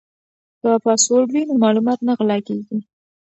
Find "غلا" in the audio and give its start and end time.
2.19-2.37